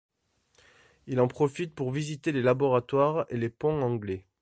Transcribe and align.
Il 1.05 1.19
en 1.19 1.27
profite 1.27 1.75
pour 1.75 1.91
visiter 1.91 2.31
les 2.31 2.41
laboratoire 2.41 3.27
et 3.29 3.37
les 3.37 3.49
ponts 3.49 3.83
anglais. 3.83 4.25